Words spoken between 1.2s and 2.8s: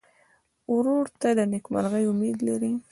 ته د نېکمرغۍ امید لرې.